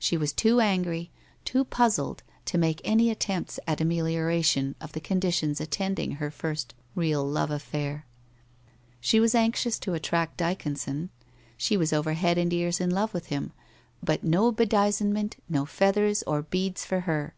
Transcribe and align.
She 0.00 0.16
was 0.16 0.32
too 0.32 0.58
angry, 0.58 1.12
too 1.44 1.64
puzzled 1.64 2.24
to 2.46 2.58
make 2.58 2.80
any 2.82 3.10
attempts 3.12 3.60
at 3.64 3.80
amelioration 3.80 4.74
of 4.80 4.90
the 4.90 4.98
conditions 4.98 5.60
attending 5.60 6.10
her 6.16 6.32
first 6.32 6.74
real 6.96 7.24
love 7.24 7.52
affair. 7.52 8.04
She 9.00 9.20
was 9.20 9.36
anxious 9.36 9.78
to 9.78 9.94
attract 9.94 10.36
Dyconson; 10.38 11.10
she 11.56 11.76
was 11.76 11.92
over 11.92 12.14
head 12.14 12.38
and 12.38 12.52
ears 12.52 12.80
in 12.80 12.90
love 12.90 13.14
with 13.14 13.26
him, 13.26 13.52
but 14.02 14.24
no 14.24 14.50
bedizenments, 14.50 15.34
no 15.48 15.64
feathers 15.64 16.24
or 16.26 16.42
beads 16.42 16.84
for 16.84 17.02
her! 17.02 17.36